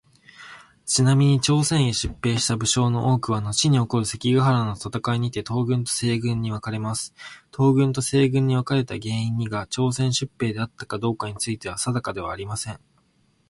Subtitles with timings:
[0.87, 7.13] ちなみに、朝鮮へ出兵した武将の多くはのちに起こる関ヶ原の戦いにて東軍と西軍に分かれます。
[7.55, 12.79] 東軍と西軍に分かれた原因にが朝鮮出兵であったかどうかについては定かではありません。